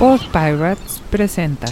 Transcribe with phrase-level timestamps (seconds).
[0.00, 1.66] Post Pirates presenta.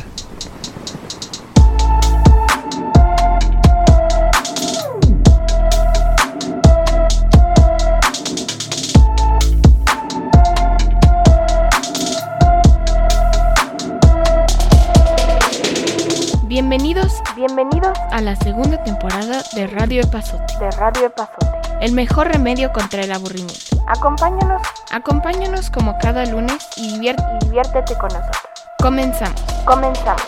[16.47, 20.53] Bienvenidos, bienvenidos a la segunda temporada de Radio Epazote.
[20.61, 21.47] de Radio Epazote.
[21.81, 23.68] El mejor remedio contra el aburrimiento.
[23.91, 24.61] Acompáñanos
[24.91, 27.23] Acompáñanos como cada lunes y divierte.
[27.41, 28.43] y diviértete con nosotros.
[28.83, 29.41] Comenzamos.
[29.65, 30.23] Comenzamos.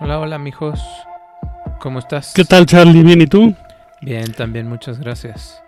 [0.00, 0.80] Hola, hola, mijos.
[1.80, 2.32] ¿Cómo estás?
[2.34, 3.04] ¿Qué tal, Charlie?
[3.04, 3.54] ¿Bien y tú?
[4.02, 5.62] Bien, también, muchas gracias.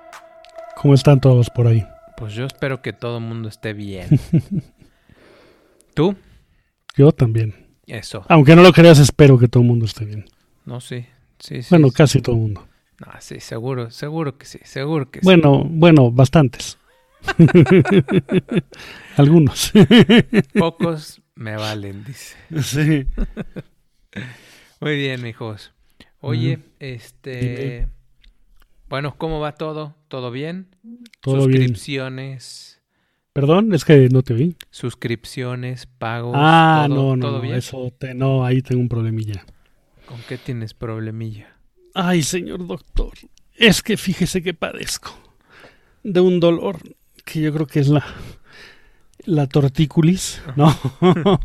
[0.74, 1.86] ¿Cómo están todos por ahí?
[2.16, 4.08] Pues yo espero que todo el mundo esté bien.
[5.94, 6.16] ¿Tú?
[6.96, 7.65] Yo también.
[7.86, 8.24] Eso.
[8.28, 10.24] Aunque no lo creas, espero que todo el mundo esté bien.
[10.64, 11.06] No, sí.
[11.38, 11.68] Sí, sí.
[11.70, 11.94] Bueno, sí.
[11.94, 12.66] casi todo el mundo.
[12.98, 16.78] No, sí, seguro, seguro que sí, seguro que Bueno, bueno, bastantes.
[19.16, 19.58] Algunos.
[19.58, 19.80] sí.
[20.58, 22.36] Pocos me valen, dice.
[22.62, 23.06] sí.
[24.80, 25.72] Muy bien, mijos.
[26.20, 27.88] Oye, este...
[28.88, 29.94] Bueno, ¿cómo va todo?
[30.08, 30.68] ¿Todo bien?
[31.20, 31.74] Todo bien.
[33.36, 34.56] Perdón, es que no te oí.
[34.70, 36.32] suscripciones, pagos.
[36.34, 37.56] Ah, todo, no, no, ¿todo no, bien?
[37.56, 39.44] eso te, no, ahí tengo un problemilla.
[40.06, 41.54] ¿Con qué tienes problemilla?
[41.92, 43.12] Ay, señor doctor,
[43.54, 45.10] es que fíjese que padezco
[46.02, 46.78] de un dolor
[47.26, 48.06] que yo creo que es la
[49.26, 50.74] la tortícolis, ¿no?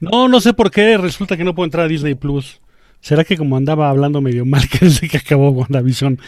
[0.00, 2.62] no, no sé por qué resulta que no puedo entrar a Disney Plus.
[3.00, 6.18] ¿Será que como andaba hablando medio mal que desde que acabó WandaVision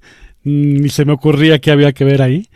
[0.44, 2.46] ni se me ocurría que había que ver ahí?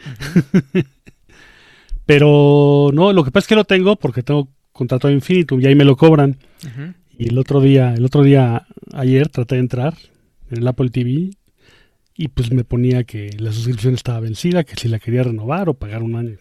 [2.10, 5.66] Pero no, lo que pasa es que lo tengo porque tengo contrato de Infinitum y
[5.66, 6.38] ahí me lo cobran.
[7.16, 9.94] Y el otro día, el otro día, ayer traté de entrar
[10.50, 11.30] en el Apple TV
[12.16, 15.74] y pues me ponía que la suscripción estaba vencida, que si la quería renovar o
[15.74, 16.36] pagar un año.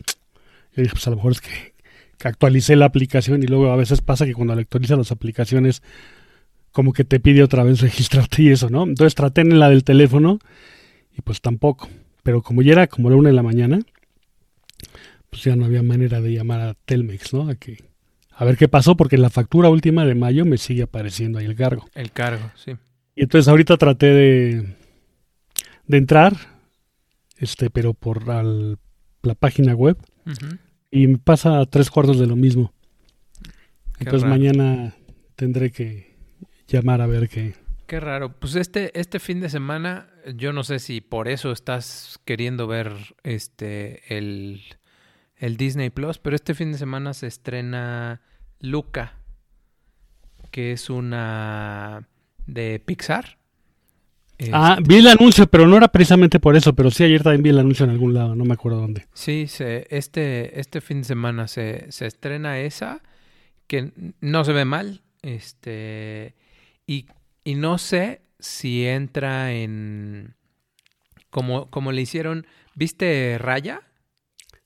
[0.76, 1.76] Yo dije, pues a lo mejor es que,
[2.18, 5.84] que actualicé la aplicación y luego a veces pasa que cuando actualizas las aplicaciones
[6.72, 8.86] como que te pide otra vez registrarte y eso, ¿no?
[8.86, 10.40] Entonces traté en la del teléfono
[11.16, 11.90] y pues tampoco.
[12.24, 13.82] Pero como ya era como la una de la mañana,
[15.30, 17.50] pues ya no había manera de llamar a Telmex, ¿no?
[17.50, 17.78] A que
[18.32, 21.46] a ver qué pasó, porque en la factura última de mayo me sigue apareciendo ahí
[21.46, 21.88] el cargo.
[21.94, 22.74] El cargo, sí.
[23.16, 24.76] Y entonces ahorita traté de,
[25.88, 26.34] de entrar,
[27.38, 28.78] este, pero por al-
[29.24, 29.98] la página web,
[30.92, 32.74] y me pasa tres cuartos de lo mismo.
[33.98, 34.36] Qué entonces raro.
[34.36, 34.96] mañana
[35.36, 36.16] tendré que
[36.68, 37.56] llamar a ver qué.
[37.88, 38.40] Qué raro.
[38.40, 42.94] Pues este, este fin de semana, yo no sé si por eso estás queriendo ver
[43.24, 44.62] este el,
[45.40, 48.22] el Disney Plus, pero este fin de semana se estrena
[48.60, 49.14] Luca,
[50.52, 52.08] que es una
[52.46, 53.38] de Pixar.
[54.52, 57.44] Ah, Este, vi el anuncio, pero no era precisamente por eso, pero sí ayer también
[57.44, 59.06] vi el anuncio en algún lado, no me acuerdo dónde.
[59.14, 63.02] Sí, se, este, este fin de semana se, se estrena esa,
[63.68, 66.36] que no se ve mal, este,
[66.88, 67.08] y,
[67.44, 70.36] y no sé si entra en,
[71.30, 73.82] como, como le hicieron, ¿viste Raya?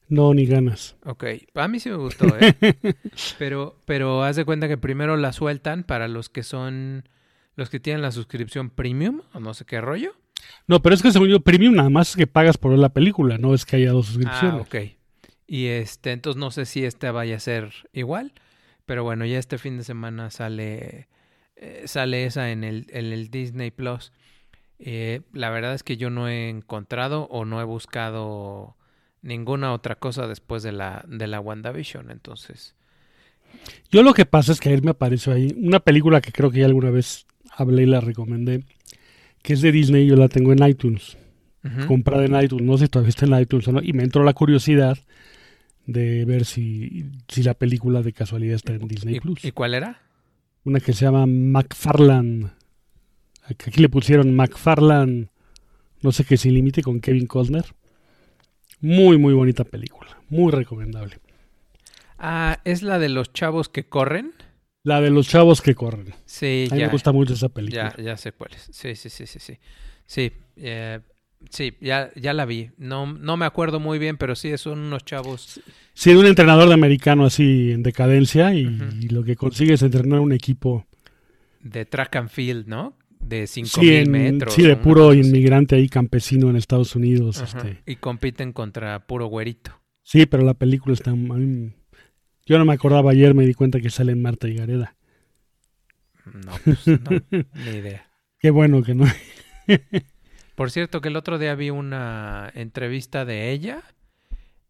[0.09, 0.95] No, ni ganas.
[1.05, 1.23] Ok,
[1.55, 2.53] a mí sí me gustó, ¿eh?
[3.39, 7.07] pero, pero haz de cuenta que primero la sueltan para los que son,
[7.55, 10.13] los que tienen la suscripción premium, o no sé qué rollo.
[10.67, 12.89] No, pero es que según yo, Premium nada más es que pagas por ver la
[12.89, 14.61] película, no es que haya dos Ah, suscripciones.
[14.61, 14.75] ok.
[15.47, 18.33] Y este, entonces no sé si este vaya a ser igual,
[18.85, 21.07] pero bueno, ya este fin de semana sale,
[21.55, 24.11] eh, sale esa en el, en el Disney Plus.
[24.79, 28.75] Eh, la verdad es que yo no he encontrado o no he buscado
[29.23, 32.75] ninguna otra cosa después de la, de la WandaVision, entonces.
[33.89, 36.59] Yo lo que pasa es que ayer me apareció ahí una película que creo que
[36.59, 37.25] ya alguna vez
[37.55, 38.63] hablé y la recomendé,
[39.41, 41.17] que es de Disney, yo la tengo en iTunes,
[41.87, 44.23] comprada en iTunes, no sé si todavía está en iTunes o no, y me entró
[44.23, 44.97] la curiosidad
[45.85, 49.43] de ver si, si la película de casualidad está en Disney ¿Y, Plus.
[49.43, 50.01] y cuál era?
[50.63, 52.51] Una que se llama McFarland.
[53.43, 55.27] Aquí aquí le pusieron McFarland,
[56.01, 57.65] no sé qué sin límite, con Kevin Costner.
[58.83, 61.15] Muy, muy bonita película, muy recomendable.
[62.19, 64.33] Ah, es la de los chavos que corren.
[64.83, 66.13] La de los chavos que corren.
[66.25, 66.87] Sí, A mí ya.
[66.87, 67.93] me gusta mucho esa película.
[67.97, 68.67] Ya, ya sé cuál es.
[68.73, 69.57] Sí, sí, sí, sí, sí.
[70.05, 70.99] Sí, eh,
[71.49, 72.71] sí, ya, ya la vi.
[72.77, 75.61] No, no me acuerdo muy bien, pero sí, son unos chavos.
[75.93, 78.63] Sí, de un entrenador de americano así en decadencia y,
[78.99, 80.85] y lo que consigue es entrenar un equipo
[81.61, 82.97] de track and field, ¿no?
[83.27, 84.53] De 5000 sí, metros.
[84.53, 85.19] sí, de puro así.
[85.19, 87.41] inmigrante ahí campesino en Estados Unidos.
[87.41, 87.81] Este.
[87.85, 89.71] Y compiten contra puro güerito.
[90.01, 91.13] Sí, pero la película está...
[92.45, 94.95] Yo no me acordaba ayer, me di cuenta que sale Marta y Gareda.
[96.25, 96.97] No, pues no,
[97.53, 98.09] ni idea.
[98.39, 99.05] Qué bueno que no.
[100.55, 103.83] Por cierto, que el otro día vi una entrevista de ella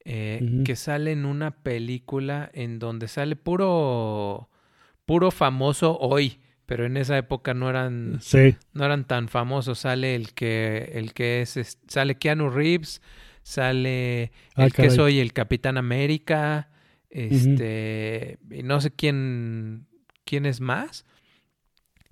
[0.05, 4.50] eh, que sale en una película en donde sale puro
[5.05, 8.56] puro famoso hoy, pero en esa época no eran Sí.
[8.74, 9.80] no eran tan famosos.
[9.80, 13.01] Sale el que el que es, es- sale Keanu Reeves,
[13.44, 16.69] sale Ah, el que soy el Capitán América,
[17.10, 19.88] este y no sé quién
[20.25, 21.06] quién es más.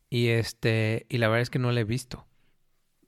[0.10, 2.26] Y este y la verdad es que no la he visto.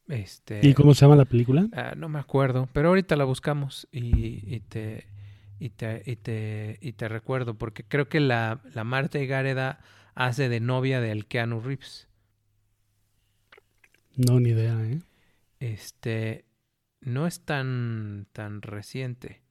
[0.07, 1.67] Este ¿Y cómo se llama la película?
[1.73, 5.05] Ah, no me acuerdo, pero ahorita la buscamos y, y te
[5.59, 9.79] y te y te y te recuerdo porque creo que la la Marta Gareda
[10.15, 12.07] hace de novia del Keanu Reeves.
[14.15, 15.01] No, ni idea, ¿eh?
[15.59, 16.45] Este
[17.01, 19.41] no es tan tan reciente.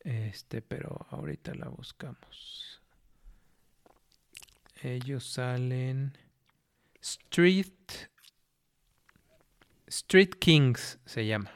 [0.00, 2.80] Este, pero ahorita la buscamos.
[4.82, 6.16] Ellos salen
[7.00, 7.72] Street
[9.86, 11.50] Street Kings se llama.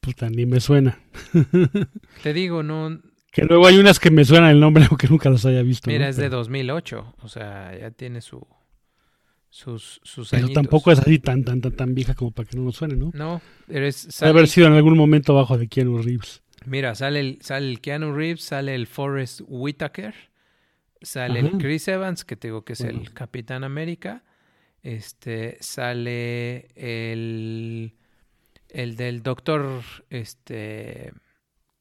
[0.00, 0.98] Puta, ni me suena.
[2.22, 3.00] Te digo, no,
[3.36, 5.90] Que luego hay unas que me suenan el nombre aunque nunca las haya visto.
[5.90, 6.10] Mira, ¿no?
[6.10, 8.46] es de Pero- 2008, o sea, ya tiene su
[9.50, 10.62] sus sus Pero añitos.
[10.62, 13.10] tampoco es así tan, tan, tan, tan vieja como para que no nos suene, ¿no?
[13.14, 16.42] No, eres Debe haber sido en algún momento abajo de Keanu Reeves.
[16.64, 20.14] Mira, sale el sale el Keanu Reeves, sale el Forrest Whitaker,
[21.02, 21.50] sale el.
[21.58, 23.12] Chris Evans, que te digo que es el.
[23.12, 24.24] Capitán América.
[24.82, 27.94] Este, sale el
[28.70, 31.12] el del Doctor este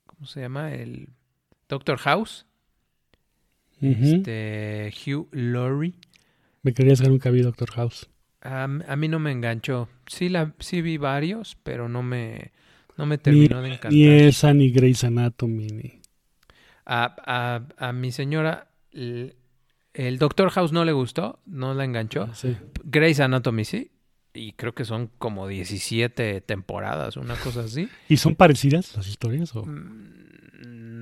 [0.06, 0.74] ¿cómo se llama?
[0.74, 1.10] El
[1.70, 2.46] Doctor House,
[3.82, 5.94] este Hugh Laurie.
[6.64, 8.10] Me quería saber nunca vi Doctor House.
[8.42, 9.90] A, a mí no me enganchó.
[10.08, 12.52] Sí, la, sí vi varios, pero no me,
[12.98, 13.92] no me Ni, terminó de encantar.
[13.92, 16.02] ni esa, ni Grey's Anatomy, ni...
[16.86, 17.16] A,
[17.80, 19.36] a, a mi señora, el,
[19.94, 22.32] el Doctor House no le gustó, no la enganchó.
[22.34, 22.56] Sí.
[22.84, 23.92] Grey's Anatomy sí.
[24.34, 27.90] Y creo que son como 17 temporadas, una cosa así.
[28.10, 29.56] ¿Y son parecidas las historias?
[29.56, 29.66] O...
[29.66, 30.25] Mm,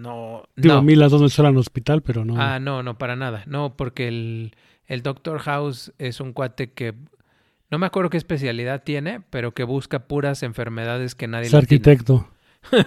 [0.03, 0.79] No, Digo, no.
[0.79, 2.35] a mí las dos me suenan al hospital, pero no.
[2.39, 3.43] Ah, no, no, para nada.
[3.47, 4.55] No, porque el,
[4.85, 6.93] el Doctor House es un cuate que...
[7.71, 11.57] No me acuerdo qué especialidad tiene, pero que busca puras enfermedades que nadie es le
[11.59, 11.65] atina.
[11.65, 12.27] arquitecto.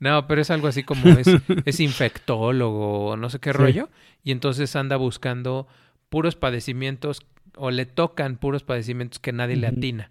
[0.00, 1.26] No, pero es algo así como es,
[1.64, 3.56] es infectólogo o no sé qué Sí.
[3.58, 3.88] rollo.
[4.22, 5.66] Y entonces anda buscando
[6.10, 7.22] puros padecimientos
[7.56, 10.10] o le tocan puros padecimientos que nadie le atina.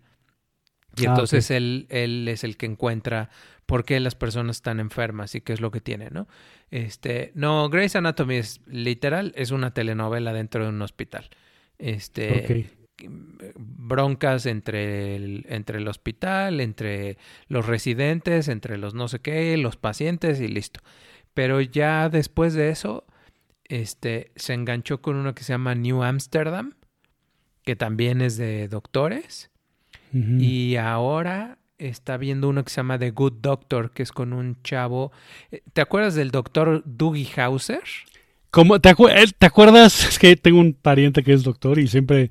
[0.96, 3.30] Y Ah, entonces él, él es el que encuentra
[3.66, 6.28] por qué las personas están enfermas y qué es lo que tiene, ¿no?
[6.70, 11.30] Este, no, Grey's Anatomy es literal, es una telenovela dentro de un hospital.
[11.80, 12.70] Este,
[13.00, 13.08] Ok.
[13.56, 17.18] broncas entre el, entre el hospital, entre
[17.48, 20.82] los residentes, entre los no sé qué, los pacientes y listo.
[21.34, 23.06] Pero ya después de eso,
[23.66, 26.74] este, se enganchó con uno que se llama New Amsterdam,
[27.64, 29.50] que también es de doctores.
[30.14, 34.62] Y ahora está viendo uno que se llama The Good Doctor, que es con un
[34.64, 35.12] chavo.
[35.52, 37.82] Eh, ¿Te acuerdas del doctor Dougie Hauser?
[38.52, 40.06] Como, ¿te, acu- eh, ¿Te acuerdas?
[40.10, 42.30] Es que tengo un pariente que es doctor y siempre,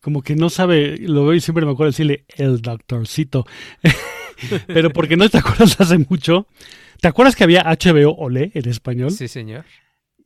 [0.00, 3.44] como que no sabe, lo veo y siempre me acuerdo decirle el doctorcito.
[4.66, 6.46] Pero porque no te acuerdas hace mucho.
[7.00, 9.10] ¿Te acuerdas que había HBO Olé en español?
[9.10, 9.64] Sí, señor.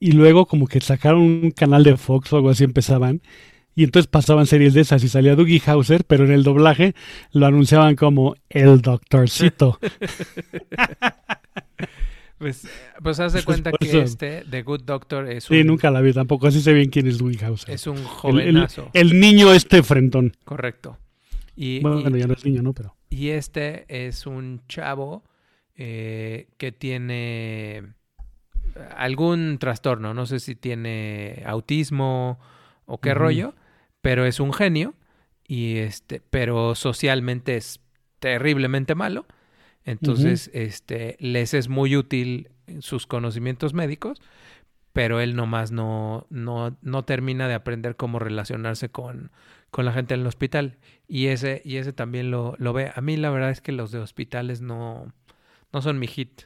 [0.00, 3.22] Y luego como que sacaron un canal de Fox o algo así empezaban.
[3.76, 6.94] Y entonces pasaban series de esas y salía Dougie Hauser, pero en el doblaje
[7.32, 9.78] lo anunciaban como el doctorcito.
[12.36, 12.68] Pues,
[13.02, 16.00] pues haz de Pues cuenta que este The Good Doctor es un, Sí, nunca la
[16.00, 17.70] vi tampoco, así sé bien quién es Dougie Hauser.
[17.74, 18.90] es un El- el, jovenazo.
[18.92, 20.32] el niño este frentón.
[20.44, 20.98] Correcto.
[21.56, 22.72] Y, Bueno, y- ya no es niño, ¿no?
[22.74, 22.96] Pero...
[23.08, 25.22] y este es un chavo
[25.76, 27.82] eh, que tiene
[28.96, 30.12] algún trastorno.
[30.12, 32.40] No sé si tiene autismo
[32.84, 33.54] o qué rollo,
[34.04, 34.92] pero es un genio.
[35.48, 37.80] Y este, pero socialmente es
[38.18, 39.26] terriblemente malo.
[39.82, 44.20] Entonces, este, les es muy útil sus conocimientos médicos,
[44.92, 49.30] pero él nomás no, no, no termina de aprender cómo relacionarse con,
[49.70, 50.76] con la gente en el hospital.
[51.08, 52.92] Y ese, y ese también lo, lo ve.
[52.94, 55.14] A mí la verdad es que los de hospitales no,
[55.72, 56.42] no son mi hit.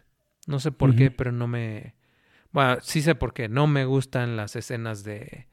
[0.47, 1.97] No sé por qué, pero no me...
[2.53, 3.49] Bueno, sí sé por qué.
[3.49, 5.49] No me gustan las escenas de,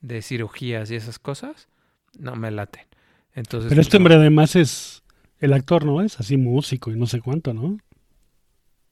[0.00, 1.68] de cirugías y esas cosas.
[2.18, 2.84] No me laten.
[3.34, 4.02] Entonces, Pero este no.
[4.02, 5.02] hombre además es
[5.38, 6.02] el actor, ¿no?
[6.02, 7.78] Es así músico y no sé cuánto, ¿no?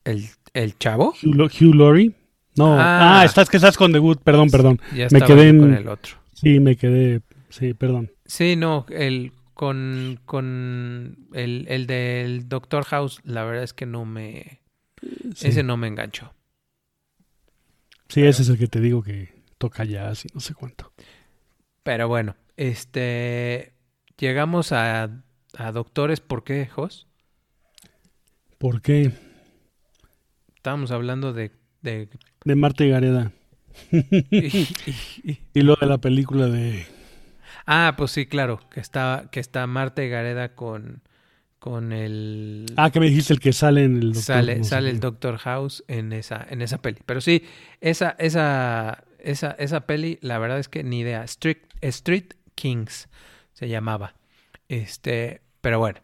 [0.04, 1.14] ¿El, el chavo?
[1.22, 2.12] Hugh, Laurie.
[2.56, 3.20] No, Ah.
[3.20, 4.80] ah, estás que estás con The Good, perdón, perdón.
[4.94, 6.16] Ya Me quedé en- con el otro.
[6.32, 8.10] Sí, me quedé, sí, perdón.
[8.26, 14.04] Sí, no, el con, con el, el del Doctor House, la verdad es que no
[14.04, 14.60] me...
[15.34, 16.32] Sí, Ese no me enganchó.
[18.08, 20.92] sí ese es el que te digo que toca jazz y no sé cuánto.
[21.82, 23.74] Pero bueno, este...
[24.16, 25.22] Llegamos a
[25.56, 27.06] a doctores, ¿por qué, Jos?
[28.58, 29.12] ¿Por qué?
[30.56, 31.52] Estábamos hablando de...
[31.82, 32.08] de...
[32.44, 33.32] De Marta y Gareda.
[33.92, 36.86] y- lo de la película de...
[37.66, 41.02] Ah, pues sí, claro, que está, que está Marta y Gareda con,
[41.58, 42.66] con el...
[42.76, 44.22] Ah, que me dijiste el que sale en el doctor.
[44.22, 45.00] sale no sale el.
[45.00, 46.98] Doctor House en esa, en esa peli.
[47.04, 47.44] Pero sí,
[47.80, 51.22] esa, esa, esa, esa peli, la verdad es que ni idea.
[51.24, 53.08] Street, Street Kings
[53.52, 54.14] se llamaba.
[54.68, 56.00] Este, pero bueno.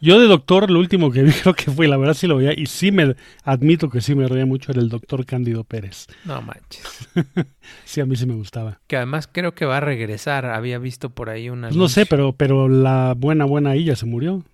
[0.00, 2.58] Yo de doctor, lo último que vi creo que fue, la verdad sí lo veía,
[2.58, 6.06] y sí me admito que sí me reía mucho, era el doctor Cándido Pérez.
[6.24, 7.08] No manches.
[7.84, 8.80] Sí, a mí sí me gustaba.
[8.86, 10.46] Que además creo que va a regresar.
[10.46, 11.68] Había visto por ahí una.
[11.68, 14.44] Pues no sé, pero, pero la buena, buena ya se murió.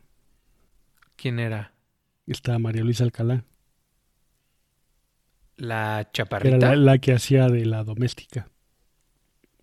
[1.14, 1.72] ¿Quién era?
[2.26, 3.44] Está María Luisa Alcalá,
[5.58, 6.56] ¿La chaparrita?
[6.56, 8.50] era la, la que hacía de la doméstica.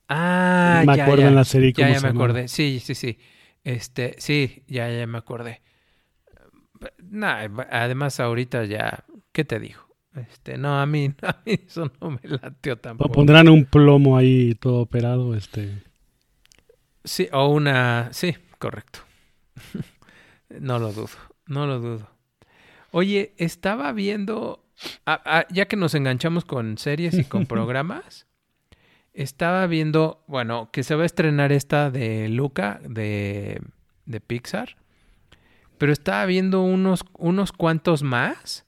[0.07, 1.29] Ah, me ya, acuerdo ya.
[1.29, 2.35] en la serie Ya, cómo ya se me llamaba.
[2.35, 2.47] acordé.
[2.47, 3.17] Sí, sí, sí.
[3.63, 5.61] Este, sí, ya, ya me acordé.
[6.99, 9.81] Nah, además ahorita ya, ¿qué te digo?
[10.15, 13.09] Este, no, a mí, a mí eso no me latió Po- tampoco.
[13.09, 15.81] Pondrán un plomo ahí todo operado, este.
[17.03, 18.99] Sí, o una, sí, correcto.
[20.59, 21.09] no lo dudo,
[21.47, 22.09] no lo dudo.
[22.91, 24.64] Oye, estaba viendo,
[25.05, 28.27] ah, ah, ya que nos enganchamos con series y con programas,
[29.13, 33.61] estaba viendo, bueno, que se va a estrenar esta de Luca, de,
[34.05, 34.75] de Pixar,
[35.77, 38.65] pero estaba viendo unos, unos cuantos más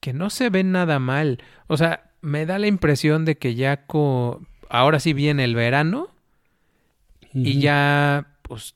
[0.00, 1.42] que no se ven nada mal.
[1.66, 6.10] O sea, me da la impresión de que ya co- ahora sí viene el verano
[7.32, 8.74] y ya, pues,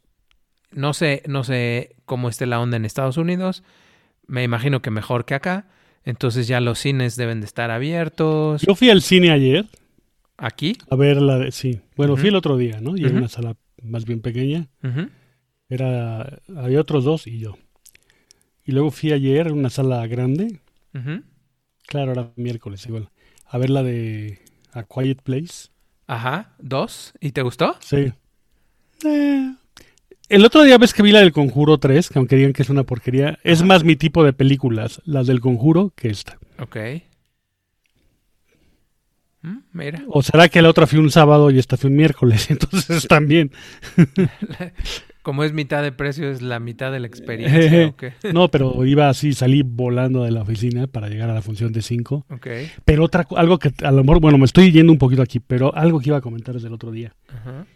[0.73, 3.63] no sé, no sé cómo esté la onda en Estados Unidos.
[4.27, 5.67] Me imagino que mejor que acá.
[6.05, 8.63] Entonces ya los cines deben de estar abiertos.
[8.63, 9.67] Yo fui al cine ayer
[10.37, 10.77] Aquí.
[10.91, 11.53] a ver la de.
[11.53, 12.97] Sí, bueno, fui el otro día, ¿no?
[12.97, 13.19] Y era Ujú.
[13.19, 14.69] una sala más bien pequeña.
[14.83, 15.09] Ujú.
[15.69, 17.57] Era, había otros dos y yo.
[18.65, 20.61] Y luego fui ayer a una sala grande.
[21.87, 23.09] Claro, era miércoles igual.
[23.47, 24.39] A ver la de
[24.73, 25.69] A Quiet Place.
[26.07, 26.55] Ajá.
[26.59, 27.13] Dos.
[27.21, 27.77] ¿Y te gustó?
[27.81, 28.13] Sí.
[29.05, 29.55] Eh,
[30.33, 32.71] el otro día ves que vi la del Conjuro 3, que aunque digan que es
[32.71, 36.39] una porquería, es más mi tipo de películas, las del Conjuro, que esta.
[36.59, 36.77] Ok.
[39.43, 40.03] Mm, Mira.
[40.09, 43.53] O será que la otra fue un sábado y esta fue un miércoles, entonces también.
[45.23, 47.89] Como es mitad de precio, es la mitad de la experiencia.
[47.89, 48.05] ok.
[48.33, 51.83] No, pero iba así, salí volando de la oficina para llegar a la función de
[51.83, 52.27] 5.
[52.31, 52.47] Ok.
[52.85, 55.75] Pero otra, algo que a lo mejor, bueno, me estoy yendo un poquito aquí, pero
[55.77, 57.15] algo que iba a comentar desde el otro día.
[57.29, 57.67] Ajá.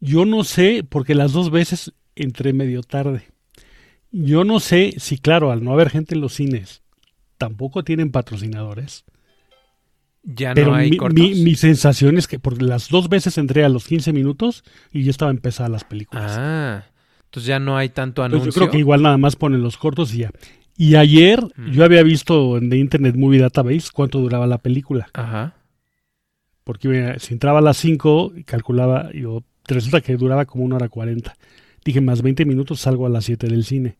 [0.00, 3.24] Yo no sé, porque las dos veces entré medio tarde.
[4.10, 6.82] Yo no sé si, claro, al no haber gente en los cines,
[7.36, 9.04] tampoco tienen patrocinadores.
[10.22, 11.18] Ya pero no hay mi, cortos.
[11.20, 14.62] mi- mi sensación es que por las dos veces entré a los 15 minutos
[14.92, 16.32] y ya estaba empezada las películas.
[16.36, 16.84] Ah.
[17.24, 18.60] Entonces ya no hay tanto Entonces, anuncio.
[18.60, 20.30] yo creo que igual nada más ponen los cortos y ya.
[20.76, 21.70] Y ayer Mm.
[21.72, 25.08] yo había visto en The Internet Movie Database cuánto duraba la película.
[25.12, 25.54] Ajá.
[26.64, 29.42] Porque mira, si entraba a las 5, calculaba, yo,
[29.74, 31.34] resulta que duraba como una hora 40.
[31.84, 33.96] Dije, más 20 minutos salgo a las 7 del cine.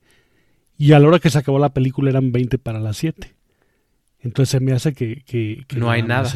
[0.77, 3.35] Y a la hora que se acabó la película eran 20 para las 7.
[4.21, 5.23] Entonces se me hace que...
[5.25, 6.29] que- que No hay nada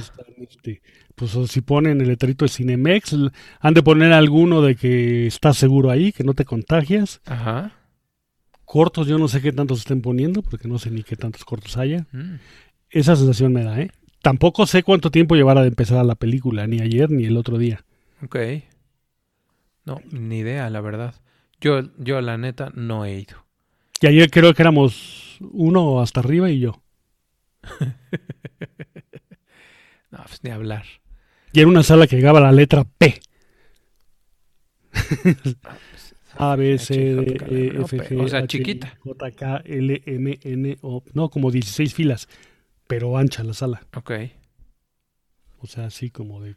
[0.48, 0.82] este,
[1.14, 3.16] pues si ponen el letrerito de Cinemex,
[3.60, 7.20] han de poner alguno de que estás seguro ahí, que no te contagias.
[7.26, 7.72] Ajá.
[8.64, 11.76] Cortos, yo no sé qué tantos estén poniendo, porque no sé ni qué tantos cortos
[11.76, 12.06] haya.
[12.12, 12.36] Mm.
[12.90, 13.90] Esa sensación me da, ¿eh?
[14.22, 17.84] Tampoco sé cuánto tiempo llevará de empezar la película, ni ayer ni el otro día.
[18.22, 18.36] Ok.
[19.84, 21.14] No, ni idea, la verdad.
[21.60, 23.44] Yo, yo la neta, no he ido.
[24.00, 26.82] Y ayer creo que éramos uno hasta arriba y yo.
[30.10, 30.84] No, pues ni hablar.
[31.54, 33.18] Y era una sala que llegaba la letra P.
[36.36, 38.98] A, B, C, D, E, F, G, o sea, chiquita.
[39.00, 41.02] J, K, L, M, N, O.
[41.14, 42.28] No, como 16 filas,
[42.86, 43.86] pero ancha la sala.
[43.96, 44.12] Ok.
[45.58, 46.56] O sea, así como de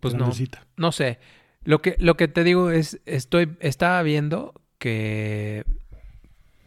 [0.00, 0.30] Pues no,
[0.76, 1.18] no sé.
[1.64, 5.64] Lo que, lo que te digo es, estoy, estaba viendo que,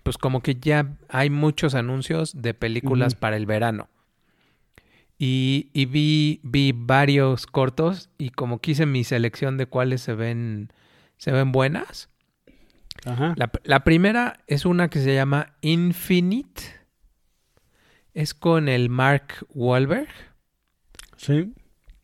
[0.03, 3.89] pues como que ya hay muchos anuncios de películas para el verano.
[5.17, 10.13] Y, y vi, vi varios cortos y como que hice mi selección de cuáles se
[10.15, 10.73] ven,
[11.17, 12.09] se ven buenas.
[13.05, 13.33] Ajá.
[13.37, 16.63] La, la primera es una que se llama Infinite.
[18.13, 20.09] Es con el Mark Wahlberg,
[21.17, 21.53] Sí.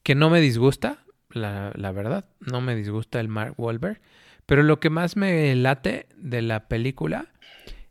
[0.04, 1.04] que no me disgusta,
[1.38, 4.02] la, la verdad, no me disgusta el Mark Wahlberg.
[4.46, 7.28] Pero lo que más me late de la película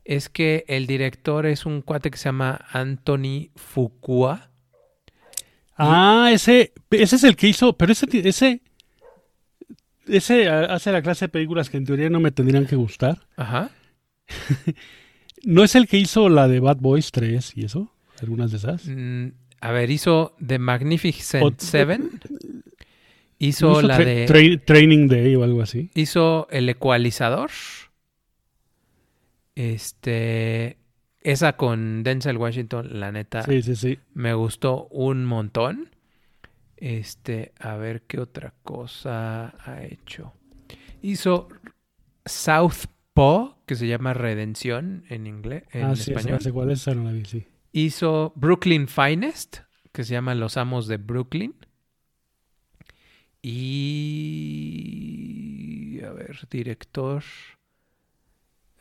[0.04, 4.50] es que el director es un cuate que se llama Anthony Fuqua.
[5.76, 8.62] Ah, ese, ese es el que hizo, pero ese, ese
[10.06, 13.26] ese hace la clase de películas que en teoría no me tendrían que gustar.
[13.36, 13.70] Ajá.
[15.44, 17.92] ¿No es el que hizo la de Bad Boys 3 y eso?
[18.20, 18.86] ¿Algunas de esas?
[18.86, 19.28] Mm,
[19.60, 22.20] a ver, hizo The Magnificent O- Seven.
[23.38, 24.26] Hizo la de.
[24.26, 25.90] Tra- Training Day o algo así.
[25.94, 27.50] Hizo El Ecualizador.
[29.54, 30.78] Este.
[31.22, 33.98] Esa con Denzel Washington, la neta, Sí, sí, sí.
[34.14, 35.90] me gustó un montón.
[36.76, 40.34] Este, a ver qué otra cosa ha hecho.
[41.02, 41.48] Hizo
[42.26, 46.38] Southpaw, que se llama Redención en inglés, en ah, sí, español.
[46.38, 47.44] esa, esa no la vi, sí.
[47.72, 49.58] Hizo Brooklyn Finest,
[49.92, 51.54] que se llama Los Amos de Brooklyn.
[54.26, 56.00] Y.
[56.04, 57.22] A ver, director.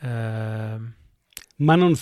[0.02, 0.80] ah,
[1.58, 1.94] Manon...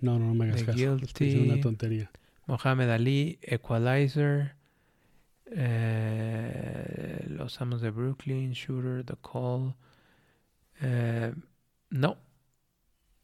[0.00, 0.76] No, no, no me hagas caso.
[0.78, 1.24] Guilty.
[1.24, 2.10] Diciendo una tontería.
[2.46, 4.56] Mohamed Ali, Equalizer.
[5.46, 9.74] eh, Los Amos de Brooklyn, Shooter, The Call.
[10.80, 11.32] eh,
[11.90, 12.16] no.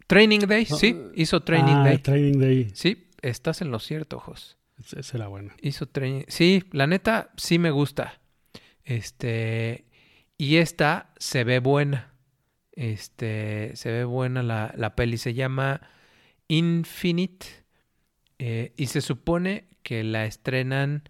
[0.06, 1.99] Training Day, No, sí, hizo Training ah, Day.
[1.99, 2.70] Training Day.
[2.75, 4.56] Sí, estás en lo cierto, Jos.
[4.78, 5.54] Esa esa era buena.
[5.61, 6.23] Hizo training.
[6.28, 8.20] Sí, la neta sí me gusta.
[8.88, 9.85] Este.
[10.38, 12.14] Y esta se ve buena.
[12.73, 13.73] Este.
[13.75, 15.18] Se ve buena la, la peli.
[15.18, 15.83] Se llama
[16.49, 17.47] Infinite.
[18.38, 21.02] eh, y se supone que la estrenan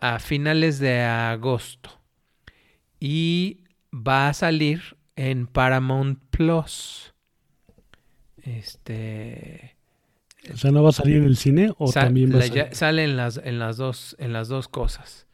[0.00, 1.90] a finales de agosto.
[3.00, 7.14] Y va a salir en Paramount Plus.
[8.42, 9.76] Este.
[10.52, 12.68] O sea, ¿no va a salir en el cine o también va a salir?
[12.72, 15.27] sale en las, en las dos, en las dos cosas.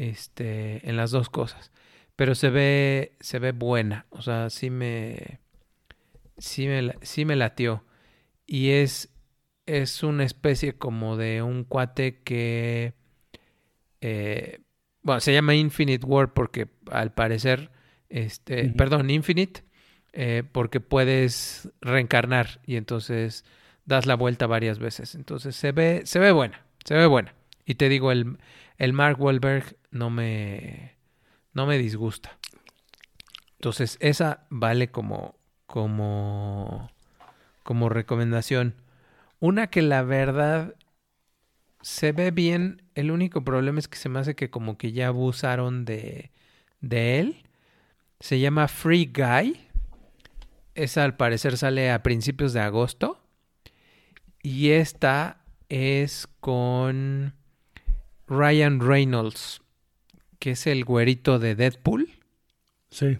[0.00, 1.70] Este, en las dos cosas.
[2.16, 4.06] Pero se ve, se ve buena.
[4.08, 5.40] O sea, sí me,
[6.38, 7.84] sí me, sí me latió.
[8.46, 9.10] Y es,
[9.66, 12.94] es una especie como de un cuate que,
[14.00, 14.60] eh,
[15.02, 17.70] bueno, se llama Infinite War porque al parecer,
[18.08, 19.64] este, perdón, Infinite,
[20.14, 23.44] eh, porque puedes reencarnar y entonces
[23.84, 25.14] das la vuelta varias veces.
[25.14, 27.34] Entonces se ve, se ve buena, se ve buena.
[27.66, 28.38] Y te digo, el,
[28.80, 30.96] el Mark Wahlberg no me,
[31.52, 32.38] no me disgusta.
[33.58, 36.90] Entonces esa vale como, como,
[37.62, 38.74] como recomendación.
[39.38, 40.74] Una que la verdad
[41.82, 45.08] se ve bien, el único problema es que se me hace que como que ya
[45.08, 46.30] abusaron de,
[46.80, 47.44] de él.
[48.18, 49.60] Se llama Free Guy.
[50.74, 53.20] Esa al parecer sale a principios de agosto.
[54.42, 57.34] Y esta es con
[58.30, 59.60] Ryan Reynolds,
[60.38, 62.08] que es el güerito de Deadpool.
[62.88, 63.18] Sí.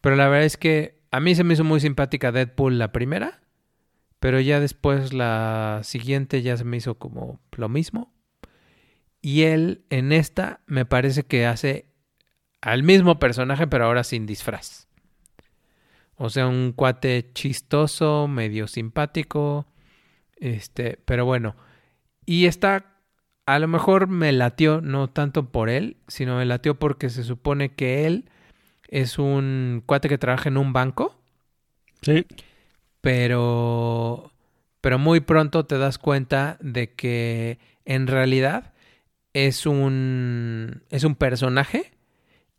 [0.00, 3.42] Pero la verdad es que a mí se me hizo muy simpática Deadpool la primera.
[4.18, 8.12] Pero ya después la siguiente ya se me hizo como lo mismo.
[9.22, 11.86] Y él en esta me parece que hace
[12.60, 14.88] al mismo personaje, pero ahora sin disfraz.
[16.16, 19.66] O sea, un cuate chistoso, medio simpático.
[20.36, 21.56] Este, pero bueno.
[22.26, 22.99] Y esta
[23.54, 27.74] a lo mejor me latió, no tanto por él, sino me latió porque se supone
[27.74, 28.28] que él
[28.88, 31.16] es un cuate que trabaja en un banco
[32.02, 32.24] Sí.
[33.00, 34.32] pero
[34.80, 38.72] pero muy pronto te das cuenta de que en realidad
[39.34, 41.92] es un es un personaje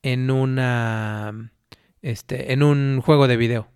[0.04, 1.52] en una
[2.02, 3.68] este en un juego de video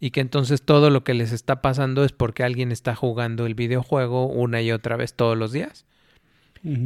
[0.00, 3.54] y que entonces todo lo que les está pasando es porque alguien está jugando el
[3.54, 5.86] videojuego una y otra vez todos los días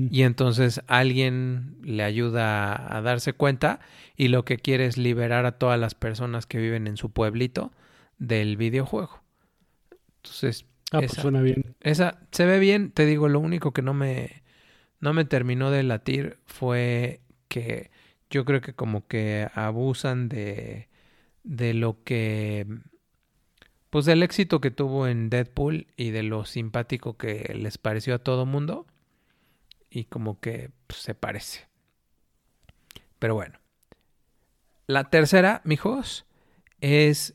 [0.08, 3.80] y entonces alguien le ayuda a darse cuenta
[4.16, 7.72] y lo que quiere es liberar a todas las personas que viven en su pueblito
[8.18, 9.22] del videojuego.
[10.22, 11.76] Entonces, Ah, pues esa, suena bien.
[11.80, 14.42] esa se ve bien, te digo, lo único que no me
[15.00, 17.90] no me terminó de latir fue que
[18.30, 20.88] yo creo que como que abusan de
[21.44, 22.66] de lo que
[23.94, 28.18] pues del éxito que tuvo en Deadpool y de lo simpático que les pareció a
[28.18, 28.88] todo mundo
[29.88, 31.68] y como que pues, se parece.
[33.20, 33.60] Pero bueno.
[34.88, 36.26] La tercera, mijos,
[36.80, 37.34] es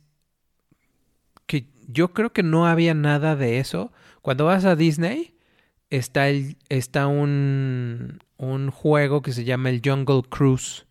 [1.46, 3.94] que yo creo que no había nada de eso.
[4.22, 5.38] Cuando vas a Disney,
[5.90, 10.86] está, el, está un, un juego que se llama el Jungle Cruise.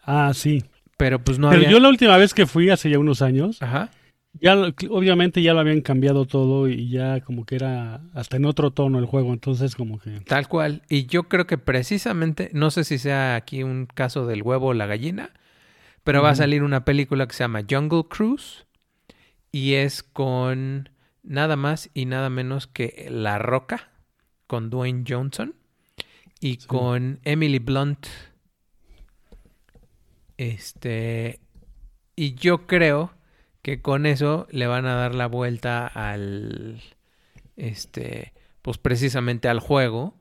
[0.00, 0.64] Ah, sí.
[0.96, 1.70] Pero pues no Pero había...
[1.70, 3.90] yo la última vez que fui, hace ya unos años, Ajá.
[4.32, 4.54] ya
[4.90, 8.98] obviamente ya lo habían cambiado todo y ya como que era hasta en otro tono
[8.98, 10.20] el juego, entonces como que...
[10.20, 10.82] Tal cual.
[10.88, 14.74] Y yo creo que precisamente, no sé si sea aquí un caso del huevo o
[14.74, 15.30] la gallina,
[16.04, 18.64] pero va a salir una película que se llama Jungle Cruise
[19.52, 20.88] y es con
[21.22, 23.90] nada más y nada menos que La Roca,
[24.46, 25.54] con Dwayne Johnson
[26.40, 26.66] y Sí.
[26.68, 28.06] con Emily Blunt.
[30.36, 31.40] Este,
[32.14, 33.12] y yo creo
[33.62, 36.80] que con eso le van a dar la vuelta al,
[37.56, 40.14] este, pues precisamente al juego.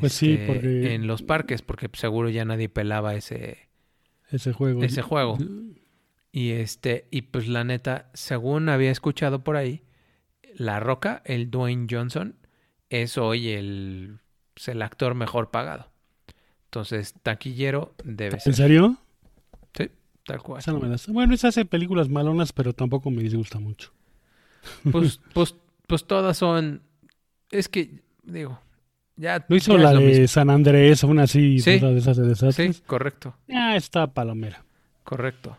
[0.00, 3.68] Pues sí, este, porque- en los parques, porque seguro ya nadie pelaba ese,
[4.30, 4.82] Ese juego.
[4.82, 5.38] ese juego.
[6.32, 9.84] Y este, y pues la neta, según había escuchado por ahí,
[10.56, 12.36] La Roca, el Dwayne Johnson,
[12.90, 14.18] es hoy el,
[14.66, 15.90] el actor mejor pagado.
[16.66, 18.54] Entonces, taquillero debe ¿En ser.
[18.54, 18.98] serio?
[19.76, 19.90] Sí,
[20.24, 20.60] tal cual.
[20.60, 21.10] Esa no me la sé.
[21.12, 23.92] Bueno, esa hace películas malonas, pero tampoco me disgusta mucho.
[24.90, 25.54] Pues, pues,
[25.86, 26.82] pues todas son.
[27.50, 28.58] Es que, digo,
[29.16, 29.44] ya.
[29.48, 30.28] ¿No hizo la de mismo.
[30.28, 31.76] San Andrés, una así, Sí.
[31.76, 32.76] otra de esas de desastres?
[32.76, 34.64] Sí, correcto, Ah, está palomera.
[35.04, 35.58] correcto.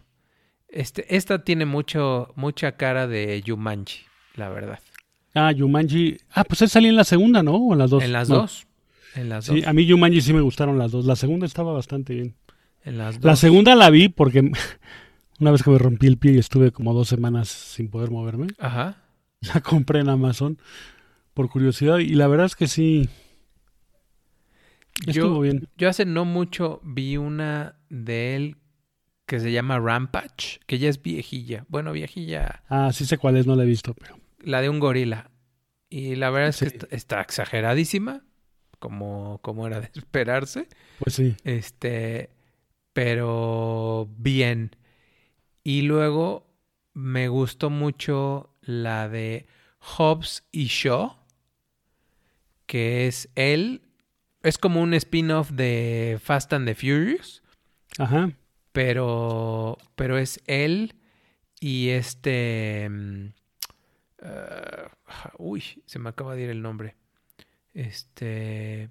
[0.67, 3.99] Este, esta tiene mucho, mucha cara de Yumanji,
[4.35, 4.79] la verdad.
[5.33, 6.17] Ah, Yumanji.
[6.31, 7.55] Ah, pues él salía en la segunda, ¿no?
[7.55, 8.03] ¿O en las dos?
[8.03, 8.37] En las No.
[8.37, 8.67] dos.
[9.15, 9.67] En las Sí, dos.
[9.67, 11.05] a mí Yumanji sí me gustaron las dos.
[11.05, 12.35] La segunda estaba bastante bien.
[12.85, 13.25] En las dos.
[13.25, 14.39] La segunda la vi porque
[15.39, 18.47] una vez que me rompí el pie y estuve como dos semanas sin poder moverme,
[18.59, 18.97] Ajá.
[19.53, 20.57] la compré en Amazon
[21.33, 23.09] por curiosidad y la verdad es que sí.
[25.05, 25.67] Estuvo Yo, bien.
[25.77, 28.57] yo hace no mucho vi una de él
[29.25, 31.65] que se llama Rampage, que ya es viejilla.
[31.67, 34.17] Bueno, viejilla, Ah, sí sé cuál es, no la he visto, pero.
[34.39, 35.31] la de un gorila.
[35.89, 38.23] Y la verdad es que está, está exageradísima,
[38.79, 40.67] como, como era de esperarse.
[40.99, 41.35] Pues sí.
[41.43, 42.29] Este,
[42.95, 44.73] pero bien.
[45.65, 46.47] Y luego
[46.93, 49.47] me gustó mucho la de
[49.79, 51.17] Hobbs y Shaw,
[52.65, 53.81] que es él.
[54.43, 57.43] Es como un spin-off de Fast and the Furious,
[57.97, 58.31] Ajá.
[58.71, 60.95] pero, pero es él
[61.59, 62.87] y este...
[62.89, 63.27] mm,
[64.21, 66.95] ah, uy, se me acaba de ir el nombre.
[67.73, 68.89] Este...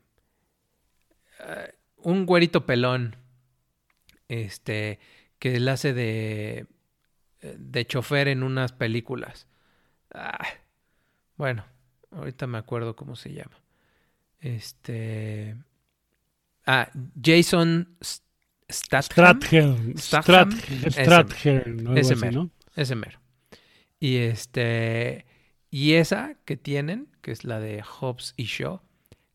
[1.41, 3.24] ah, un güerito pelón.
[4.29, 4.99] Este...
[5.39, 6.67] Que él hace de...
[7.41, 9.47] De chofer en unas películas.
[10.15, 10.47] Ah,
[11.37, 11.65] bueno,
[12.11, 13.61] ahorita me acuerdo cómo se llama.
[14.41, 15.57] Este...
[16.67, 16.91] Ah,
[17.23, 17.97] Jason
[18.71, 19.41] Statham.
[19.99, 21.77] Strather.
[21.97, 22.45] Ese- mero.
[22.45, 22.51] ¿no?
[22.75, 23.21] Ese mero.
[24.01, 25.27] Y este.
[25.71, 28.81] Y esa que tienen, que es la de Hobbs y Shaw,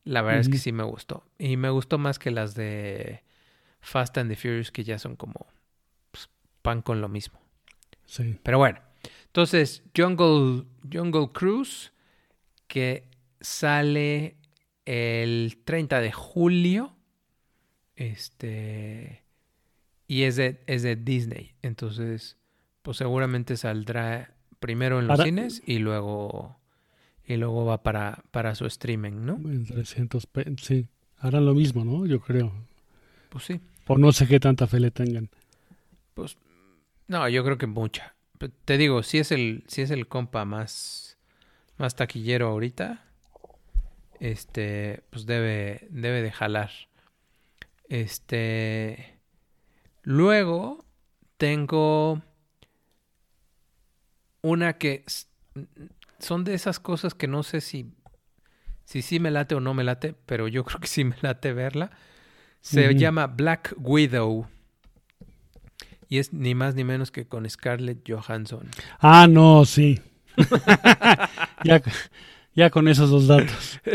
[0.04, 1.26] la verdad es que sí me gustó.
[1.38, 3.24] Y me gustó más que las de
[3.82, 5.48] Fast and the Furious, que ya son como
[6.12, 6.30] pues,
[6.62, 7.40] pan con lo mismo.
[8.06, 8.38] Sí.
[8.44, 8.80] Pero bueno.
[9.28, 11.92] Entonces, Jungle, Jungle Cruise,
[12.68, 13.06] que
[13.40, 14.38] sale
[14.86, 16.96] el 30 de julio.
[17.96, 19.24] Este.
[20.08, 21.54] Y es de, es de Disney.
[21.62, 22.38] Entonces,
[22.82, 26.58] pues seguramente saldrá primero en los cines y luego.
[27.26, 29.36] Y luego va para, para su streaming, ¿no?
[29.36, 30.88] En 300 pe- sí.
[31.20, 32.08] Harán lo mismo, ¿no?
[32.08, 32.52] Yo creo.
[33.30, 33.60] Pues sí.
[33.90, 35.32] Por no sé qué tanta fe le tengan.
[36.14, 36.38] Pues.
[37.08, 38.14] No, yo creo que mucha.
[38.64, 41.18] Te digo, si es el, si es el compa más,
[41.80, 43.04] más taquillero ahorita,
[44.20, 46.70] este, pues debe, debe de jalar.
[47.86, 49.18] Este,
[50.04, 50.86] luego
[51.38, 52.22] tengo
[54.44, 55.04] una que
[56.20, 57.92] son de esas cosas que no sé si,
[58.86, 61.54] si sí me late o no me late, pero yo creo que sí me late
[61.54, 61.90] verla.
[62.62, 64.48] Se llama Black Widow.
[66.08, 68.68] Y es ni más ni menos que con Scarlett Johansson.
[69.00, 70.00] Ah, no, sí.
[71.64, 71.82] ya,
[72.56, 73.80] ya con esos dos datos.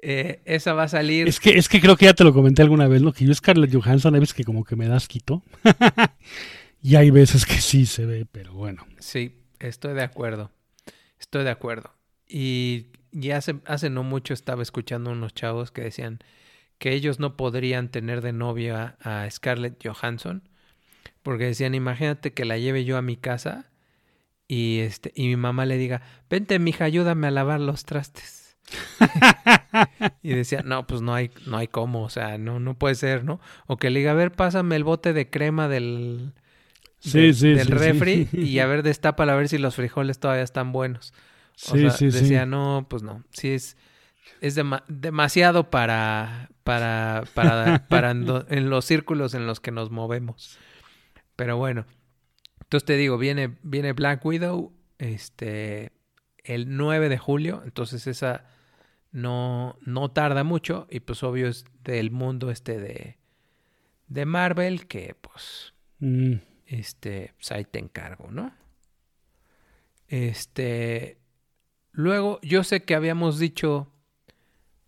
[0.00, 1.26] Eh, esa va a salir.
[1.26, 3.12] Es que, es que creo que ya te lo comenté alguna vez, ¿no?
[3.12, 5.42] Que yo Scarlett Johansson hay veces que como que me das quito.
[6.82, 8.86] y hay veces que sí se ve, pero bueno.
[9.00, 10.52] Sí, estoy de acuerdo.
[11.18, 11.92] Estoy de acuerdo.
[12.28, 16.20] Y, y hace, hace no mucho estaba escuchando unos chavos que decían
[16.78, 20.42] que ellos no podrían tener de novia a Scarlett Johansson.
[21.22, 23.66] Porque decían, imagínate que la lleve yo a mi casa
[24.48, 28.56] y este, y mi mamá le diga, vente mija, ayúdame a lavar los trastes.
[30.22, 33.24] y decía, no, pues no hay, no hay cómo, o sea, no, no puede ser,
[33.24, 33.40] ¿no?
[33.66, 36.32] O que le diga, a ver, pásame el bote de crema del,
[37.00, 40.18] Sí, del- sí, del sí, refri y a ver, destápala a ver si los frijoles
[40.20, 41.14] todavía están buenos.
[41.62, 42.24] O Sí, sea, sí, sí.
[42.24, 43.76] decía, no, pues no, sí es,
[44.40, 50.58] es dema- demasiado para, para, para, para en los círculos en los que nos movemos.
[51.36, 51.86] Pero bueno,
[52.62, 55.92] entonces te digo, viene, viene Black Widow, este,
[56.44, 58.44] el 9 de julio, entonces esa
[59.12, 63.18] no, no tarda mucho y pues obvio es del mundo este de,
[64.08, 66.34] de Marvel que pues Mm,
[66.66, 68.52] este, pues ahí te encargo, ¿no?
[70.06, 71.18] Este,
[71.92, 73.92] luego yo sé que habíamos dicho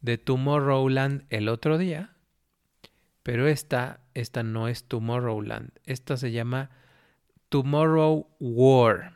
[0.01, 2.17] de Tomorrowland el otro día,
[3.23, 5.73] Pero esta, esta no es Tomorrowland.
[5.85, 6.71] Esta se llama
[7.51, 9.15] Tomorrow War.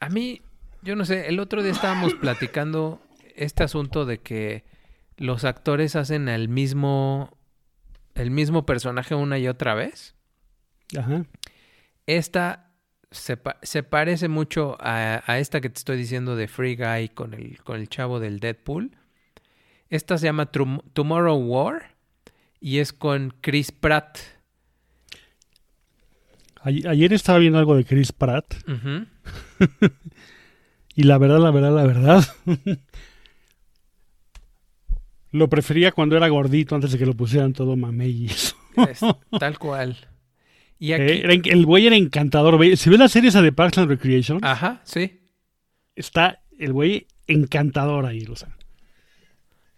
[0.00, 0.40] A mí,
[0.80, 3.02] yo no sé, el otro día estábamos platicando
[3.36, 4.64] este asunto de que
[5.18, 7.36] los actores hacen el mismo
[8.14, 10.14] el mismo personaje una y otra vez.
[10.98, 11.24] Ajá.
[12.06, 12.71] Esta
[13.12, 17.08] se, pa- se parece mucho a, a esta que te estoy diciendo de Free Guy
[17.10, 18.92] con el, con el chavo del Deadpool.
[19.88, 21.94] Esta se llama Tomorrow War
[22.60, 24.18] y es con Chris Pratt.
[26.62, 28.54] Ay- ayer estaba viendo algo de Chris Pratt
[30.94, 32.24] y la verdad, la verdad, la verdad.
[35.32, 38.28] lo prefería cuando era gordito antes de que lo pusieran todo mamey
[39.38, 39.96] tal cual.
[40.82, 41.04] Y aquí...
[41.12, 42.58] Eh, el güey era encantador.
[42.76, 45.20] Si ves la serie esa de Parks and Recreation, Ajá, sí.
[45.94, 48.26] está el güey encantador ahí.
[48.28, 48.48] O sea,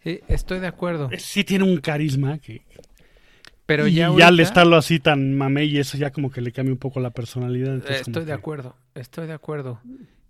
[0.02, 1.10] Sí, estoy de acuerdo.
[1.18, 2.62] sí tiene un carisma que...
[3.66, 6.40] Pero y ya, ya, ahorita- al estarlo así tan mamey y eso ya como que
[6.40, 7.82] le cambia un poco la personalidad.
[7.82, 9.80] como Estoy de que- acuerdo, estoy de acuerdo.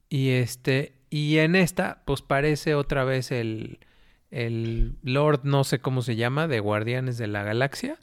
[0.08, 3.78] Y este, y en esta, pues parece otra vez el,
[4.32, 7.96] el Lord, no sé cómo se llama, de Guardianes de la Galaxia.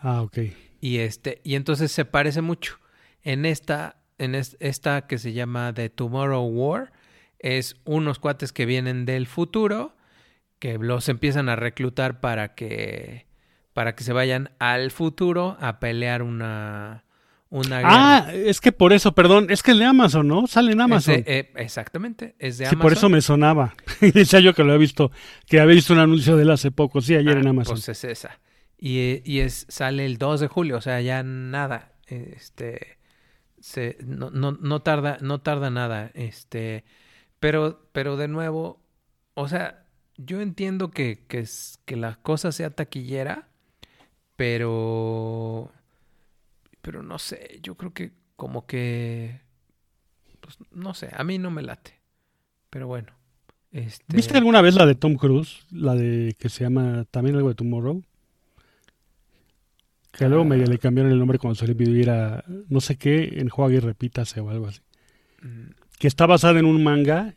[0.00, 0.38] Ah, ok.
[0.86, 2.78] Y este, y entonces se parece mucho.
[3.22, 6.92] En esta, en es- esta que se llama The Tomorrow War,
[7.40, 9.96] es unos cuates que vienen del futuro,
[10.60, 13.26] que los empiezan a reclutar para que,
[13.72, 17.04] para que se vayan al futuro a pelear una,
[17.50, 18.16] una guerra.
[18.28, 20.46] Ah, es que por eso, perdón, es que es de Amazon, ¿no?
[20.46, 21.22] Sale en Amazon.
[21.26, 22.80] Eh, exactamente, es de sí, Amazon.
[22.82, 23.74] por eso me sonaba.
[24.00, 25.10] Y decía yo que lo había visto,
[25.48, 27.74] que había visto un anuncio de él hace poco, sí, ayer Ah, en Amazon.
[27.74, 28.38] Pues es esa.
[28.78, 31.92] Y, eh, y es, sale el 2 de julio, o sea, ya nada.
[32.06, 32.98] Este.
[33.60, 36.10] Se, no, no, no tarda, no tarda nada.
[36.14, 36.84] Este.
[37.40, 38.80] Pero, pero de nuevo,
[39.34, 39.84] o sea,
[40.16, 41.44] yo entiendo que, que,
[41.84, 43.48] que la cosa sea taquillera,
[44.36, 45.72] pero.
[46.82, 49.40] Pero no sé, yo creo que como que.
[50.40, 51.98] Pues no sé, a mí no me late.
[52.70, 53.12] Pero bueno.
[53.72, 55.66] Este, ¿Viste alguna vez la de Tom Cruise?
[55.70, 58.02] La de que se llama también algo de Tomorrow.
[60.18, 63.34] Que luego medio le cambiaron el nombre cuando el video y era no sé qué,
[63.38, 64.80] en Juega y Repítase o algo así.
[65.42, 67.34] mm, Que está basada en un manga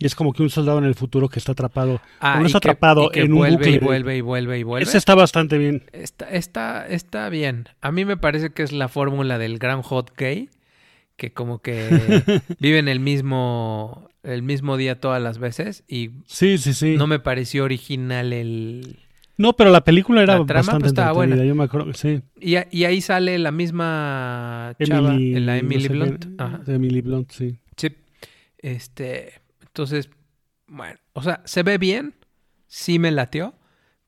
[0.00, 2.00] y es como que un soldado en el futuro que está atrapado.
[2.20, 4.62] Ah, Uno y está que- atrapado en un vuelve bucle y vuelve y vuelve y
[4.62, 4.84] vuelve.
[4.88, 5.82] Ese está bastante bien.
[5.92, 7.68] Está, está, está bien.
[7.80, 10.50] A mí me parece que es la fórmula del gran hot gay,
[11.16, 11.88] que como que
[12.60, 16.92] vive en el mismo, el mismo día todas las veces y Sí, sí, sí.
[16.92, 18.98] no No, me pareció original el...
[19.54, 21.36] pero la película era La trama, bastante pues, estaba buena.
[21.44, 22.20] Yo me acuerdo, sí.
[22.40, 26.26] Y, a- y ahí sale la misma chava, Emily, la no Emily sé qué- Blunt.
[26.40, 26.60] Ajá.
[26.66, 27.58] Emily Blunt, sí.
[27.76, 27.88] Sí.
[28.58, 30.10] Este, entonces,
[30.66, 32.14] bueno, o sea, se ve bien,
[32.66, 33.54] sí me latió,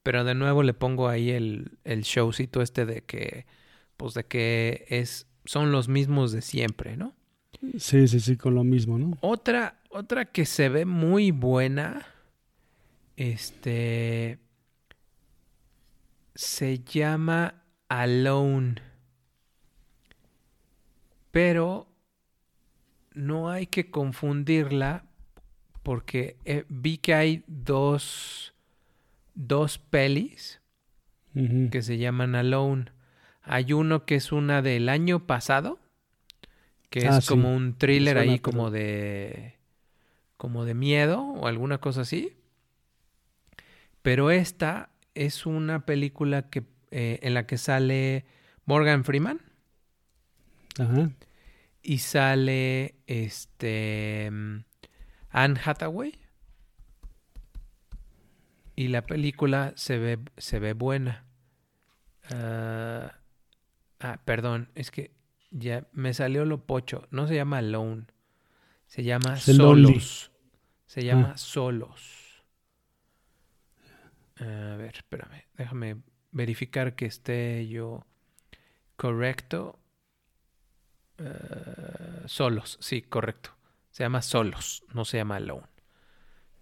[0.03, 3.47] pero de nuevo le pongo ahí el, el showcito este de que,
[3.97, 7.15] pues de que es, son los mismos de siempre, ¿no?
[7.79, 9.17] Sí, sí, sí, con lo mismo, ¿no?
[9.21, 12.05] Otra, otra que se ve muy buena,
[13.17, 14.39] este,
[16.41, 18.77] se llama Alone,
[21.31, 21.87] pero
[23.13, 25.05] no hay que confundirla
[25.83, 28.55] porque eh, vi que hay dos,
[29.35, 30.63] dos pelis
[31.71, 32.87] que se llaman Alone.
[33.43, 35.79] Hay uno que es una del año pasado,
[36.89, 37.29] que Ah, es sí.
[37.29, 39.57] como un thriller suena, ahí pero- como de
[40.39, 42.33] como de miedo o alguna cosa así.
[44.01, 44.89] Pero esta
[45.21, 48.25] es una película que eh, en la que sale
[48.65, 49.41] Morgan Freeman.
[50.79, 51.11] Ajá.
[51.83, 54.65] y sale este mm,
[55.29, 56.15] Anne Hathaway.
[58.77, 61.27] Y la película se ve se ve buena.
[62.31, 63.13] Ah,
[63.99, 65.13] ah perdón es que
[65.51, 67.07] ya me salió lo pocho.
[67.11, 68.07] No se llama Alone.
[68.87, 69.37] Se llama.
[69.37, 70.31] Solos.
[70.87, 71.37] Se llama Ah.
[71.37, 72.20] Solos
[74.41, 75.97] a ver espérame déjame
[76.33, 78.05] verificar que esté yo
[78.97, 79.81] correcto
[81.21, 83.51] eh, solos, sí, correcto.
[83.91, 85.67] Se llama Solos, no se llama Alone.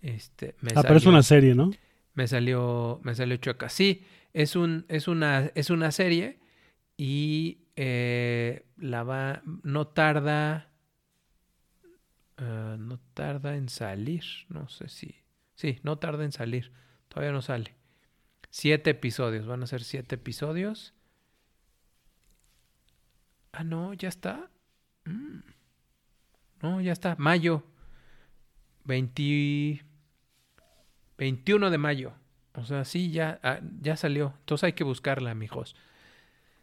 [0.01, 1.71] Este, me Ah, pero es una serie, ¿no?
[2.15, 3.69] me salió, me salió chueca.
[3.69, 6.41] Sí, es un, es una, es una serie
[6.97, 10.73] y eh, la va, no tarda,
[12.39, 14.25] eh, no tarda en salir.
[14.49, 15.15] No sé si,
[15.55, 16.73] sí, no tarda en salir.
[17.19, 17.75] Todavía no sale.
[18.49, 20.95] Siete episodios, van a ser siete episodios.
[23.51, 24.53] Ah, no, ya está.
[25.05, 25.41] Mm.
[26.63, 27.17] No, ya está.
[27.19, 27.65] Mayo.
[28.85, 29.85] 20...
[31.17, 32.13] 21 de mayo.
[32.55, 34.35] O sea, sí, ya, ah, ya salió.
[34.39, 35.75] Entonces hay que buscarla, mijos.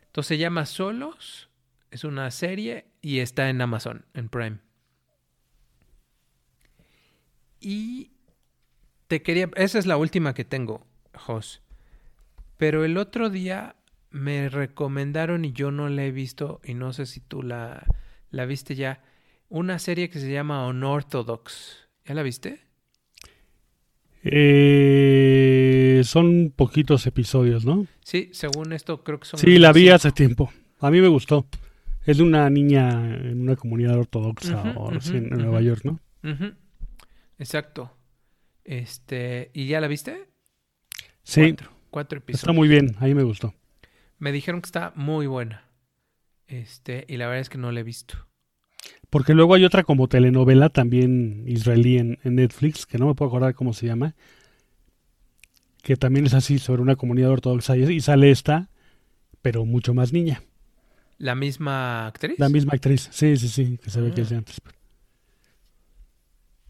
[0.05, 1.49] Entonces se llama Solos.
[1.91, 4.59] Es una serie y está en Amazon, en Prime.
[7.59, 8.14] Y
[9.07, 9.49] te quería.
[9.55, 11.61] Esa es la última que tengo, Jos.
[12.57, 13.75] Pero el otro día
[14.11, 17.85] me recomendaron y yo no la he visto y no sé si tú la,
[18.31, 19.03] la viste ya.
[19.49, 21.87] Una serie que se llama Unorthodox.
[22.05, 22.61] ¿Ya la viste?
[24.23, 27.85] Eh, son poquitos episodios, ¿no?
[28.03, 29.39] Sí, según esto creo que son...
[29.39, 29.95] Sí, la vi cinco.
[29.95, 30.51] hace tiempo.
[30.79, 31.45] A mí me gustó.
[32.05, 35.61] Es de una niña en una comunidad ortodoxa o en Nueva.
[35.61, 35.99] York, ¿no?
[37.37, 37.91] Exacto.
[38.65, 40.27] Este, ¿y ya la viste?
[41.23, 42.43] Sí, Cuatro, cuatro episodios.
[42.43, 42.95] está muy bien.
[42.99, 43.53] A mí me gustó.
[44.19, 45.69] Me dijeron que está muy buena.
[46.47, 48.27] Este, y la verdad es que no la he visto.
[49.09, 53.29] Porque luego hay otra como telenovela también israelí en, en Netflix, que no me puedo
[53.29, 54.15] acordar cómo se llama,
[55.81, 58.69] que también es así sobre una comunidad ortodoxa y, y sale esta,
[59.41, 60.43] pero mucho más niña.
[61.17, 62.37] ¿La misma actriz?
[62.39, 63.07] La misma actriz.
[63.11, 64.39] Sí, sí, sí, que se ve que es de Ah.
[64.39, 64.59] antes.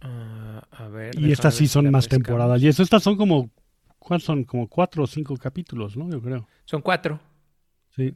[0.07, 1.19] Ah, a ver.
[1.19, 2.25] Y estas sí son más pescamos.
[2.27, 2.61] temporadas.
[2.61, 3.49] Y eso, estas son como,
[3.97, 4.43] ¿cuántos son?
[4.43, 6.09] Como cuatro o cinco capítulos, ¿no?
[6.11, 6.47] Yo creo.
[6.65, 7.19] Son cuatro.
[7.95, 8.13] Sí.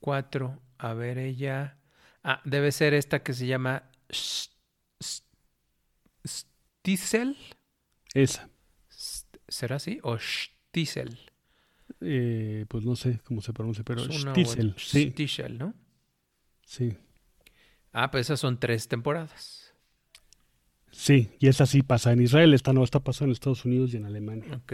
[0.00, 0.58] Cuatro.
[0.78, 1.76] A ver, ella.
[2.22, 3.82] Ah, debe ser esta que se llama.
[6.26, 7.36] Stiesel.
[8.14, 8.48] Esa.
[9.48, 10.00] ¿Será así?
[10.02, 11.18] O Stiesel.
[12.00, 14.74] Eh, pues no sé cómo se pronuncia, pero Stiesel.
[14.78, 15.74] Sí, Stiesel, ¿no?
[16.64, 16.96] sí.
[17.96, 19.63] Ah, pues esas son tres temporadas.
[20.96, 23.96] Sí, y esta sí pasa en Israel, esta no, esta pasa en Estados Unidos y
[23.96, 24.54] en Alemania.
[24.54, 24.72] Ok.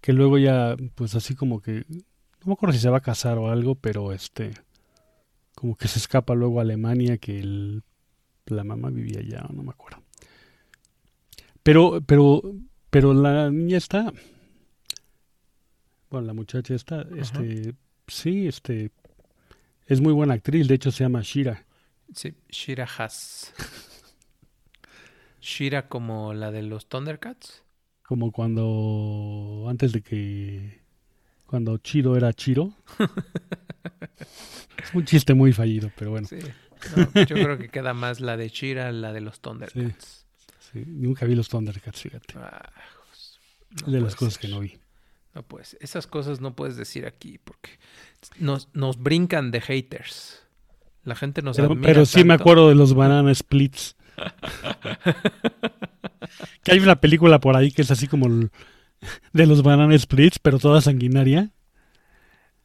[0.00, 3.36] Que luego ya, pues así como que, no me acuerdo si se va a casar
[3.36, 4.52] o algo, pero este,
[5.54, 7.82] como que se escapa luego a Alemania, que el,
[8.46, 10.02] la mamá vivía allá, no me acuerdo.
[11.62, 12.42] Pero, pero,
[12.88, 14.12] pero la niña está,
[16.08, 17.74] bueno, la muchacha está, este,
[18.06, 18.92] sí, este,
[19.86, 21.66] es muy buena actriz, de hecho se llama Shira.
[22.14, 23.52] Sí, Shira Haas.
[25.40, 27.62] Shira como la de los Thundercats.
[28.02, 30.80] Como cuando, antes de que,
[31.46, 32.72] cuando Chiro era Chiro.
[34.82, 36.38] es un chiste muy fallido, pero bueno, Sí.
[36.96, 40.26] No, yo creo que queda más la de Shira, la de los Thundercats.
[40.60, 42.34] sí, nunca vi los Thundercats, fíjate.
[42.36, 42.70] Ah,
[43.84, 44.78] no de las cosas que no vi.
[45.34, 47.78] No pues, esas cosas no puedes decir aquí porque
[48.38, 50.42] nos, nos brincan de haters.
[51.04, 53.96] La gente nos Pero, admira pero sí me acuerdo de los Banana Splits.
[56.62, 58.50] que hay una película por ahí que es así como el-
[59.32, 61.50] de los Banana Splits, pero toda sanguinaria,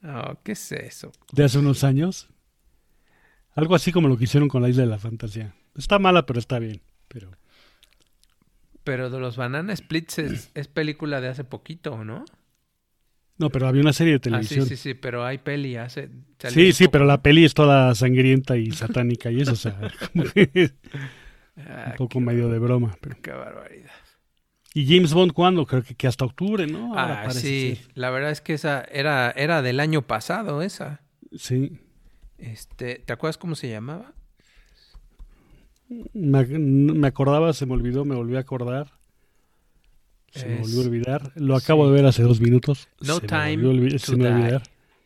[0.03, 1.11] Oh, ¿Qué es eso?
[1.33, 2.29] de hace unos años.
[3.55, 5.53] Algo así como lo que hicieron con la Isla de la Fantasía.
[5.75, 6.81] Está mala, pero está bien.
[7.07, 7.29] Pero
[8.83, 12.25] Pero de los Banana Splits es, es película de hace poquito, ¿no?
[13.37, 14.61] No, pero había una serie de Ah, sí, televisión.
[14.61, 16.09] sí, sí, pero hay peli hace...
[16.45, 16.91] Sí, sí, poco.
[16.91, 19.79] pero la peli es toda sangrienta y satánica y eso, o sea,
[21.57, 22.95] Ah, un poco medio de broma.
[23.01, 23.17] Pero...
[23.21, 23.91] Qué barbaridad.
[24.73, 25.65] ¿Y James Bond cuándo?
[25.67, 26.97] Creo que, que hasta octubre, ¿no?
[26.97, 27.75] Ahora Ah, sí.
[27.75, 27.91] ser.
[27.93, 31.01] La verdad es que esa era, era del año pasado, esa.
[31.37, 31.79] Sí.
[32.39, 34.13] Este, ¿te acuerdas cómo se llamaba?
[36.13, 38.91] Me, me acordaba, se me olvidó, me volví a acordar.
[40.31, 41.31] Se me volvió a olvidar.
[41.35, 41.89] Lo acabo sí.
[41.91, 42.87] de ver hace dos minutos.
[42.99, 44.33] No se me time volvió to se me die.
[44.33, 44.63] olvidar.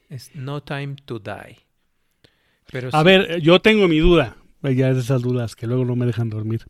[0.10, 1.58] Es No Time to Die.
[2.72, 4.38] Pero A sí- ver, yo tengo mi duda.
[4.64, 6.66] Ya es de esas dudas que luego no me dejan dormir.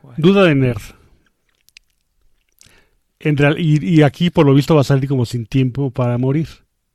[0.00, 0.14] ¿cuál?
[0.18, 0.82] Duda de nerd.
[3.20, 6.18] En real- y, y aquí por lo visto va a salir como sin tiempo para
[6.18, 6.48] morir.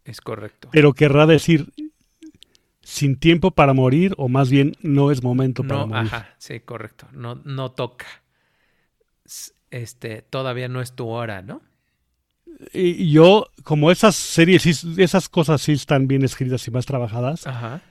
[0.05, 0.69] Es correcto.
[0.71, 1.71] Pero querrá decir
[2.81, 6.07] sin tiempo para morir o más bien no es momento para No, morir.
[6.07, 7.07] ajá, sí, correcto.
[7.11, 8.05] No, no toca.
[9.71, 11.61] Este, todavía no es tu hora, ¿no?
[12.73, 14.65] Y yo, como esas series,
[14.97, 17.81] esas cosas sí están bien escritas y más trabajadas, Ajá.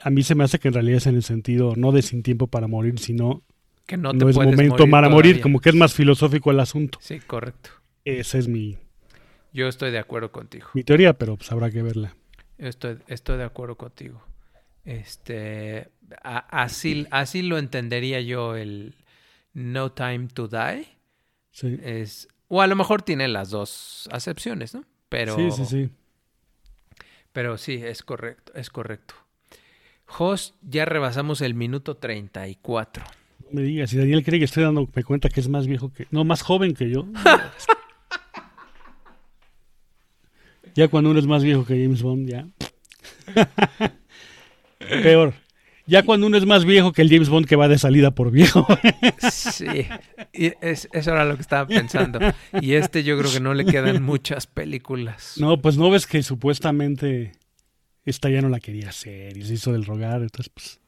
[0.00, 2.22] A mí se me hace que en realidad es en el sentido no de sin
[2.22, 3.42] tiempo para morir, sino
[3.86, 6.98] Que no, no, es momento morir para morir, como que es más filosófico el asunto.
[7.00, 7.70] Sí, correcto.
[8.04, 8.78] Esa es mi,
[9.52, 10.68] Yo estoy de acuerdo contigo.
[10.74, 12.14] mi teoría, pero pues habrá que verla.
[12.58, 14.22] Estoy, estoy de acuerdo contigo.
[14.84, 15.88] Este,
[16.22, 18.94] a- así, así lo entendería yo el
[19.54, 20.86] No Time to Die.
[21.50, 24.84] Sí, Es, o a lo mejor tiene las dos acepciones, ¿no?
[25.08, 25.90] Pero sí, sí, sí.
[27.32, 29.14] Pero sí, es correcto, es correcto.
[30.06, 33.04] Jos, ya rebasamos el minuto 34.
[33.40, 36.06] No me digas, si Daniel cree que estoy dándome cuenta que es más viejo que...
[36.10, 37.06] No, más joven que yo.
[40.74, 42.46] ya cuando uno es más viejo que James Bond, ya.
[44.78, 45.34] Peor.
[45.88, 48.30] Ya cuando uno es más viejo que el James Bond que va de salida por
[48.30, 48.66] viejo.
[49.30, 49.86] Sí,
[50.32, 52.18] y es, eso era lo que estaba pensando.
[52.60, 55.34] Y este yo creo que no le quedan muchas películas.
[55.38, 57.32] No, pues no ves que supuestamente
[58.06, 60.80] esta ya no la quería hacer y se hizo del rogar, entonces pues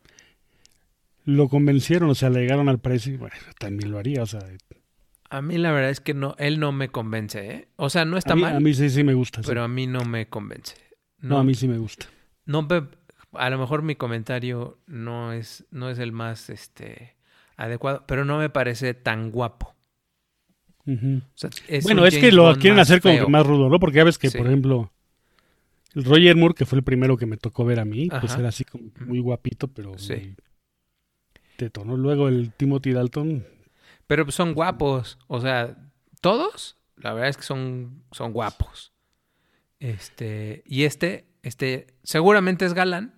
[1.24, 4.40] lo convencieron, o sea, le llegaron al precio y bueno, también lo haría, o sea,
[5.28, 7.68] A mí la verdad es que no, él no me convence, ¿eh?
[7.76, 9.42] O sea, no está a mí, mal, a mí sí, sí me gusta.
[9.42, 9.46] sí.
[9.48, 10.74] pero a mí no me convence.
[11.18, 12.06] no, a mí sí me gusta.
[12.46, 12.66] no
[13.32, 17.16] a lo mejor mi comentario no es, no es el más este
[17.56, 19.74] adecuado, pero no me parece tan guapo.
[20.86, 21.18] Ujú.
[21.18, 23.78] O sea, es Bueno, es que lo quieren hacer como que más rudo, ¿no?
[23.78, 24.38] Porque ya ves que, Sí.
[24.38, 24.90] por ejemplo,
[25.94, 28.48] el Roger Moore, que fue el primero que me tocó ver a mí, pues era
[28.48, 30.14] así como muy guapito, pero Sí.
[30.14, 30.36] muy
[31.56, 31.96] teto, ¿no?
[31.96, 33.44] Luego el Timothy Dalton,
[34.06, 35.18] Pero pues son guapos.
[35.26, 35.76] O sea,
[36.20, 38.92] todos, la verdad es que son, son guapos.
[39.80, 43.14] Este, y este, este, seguramente es galán,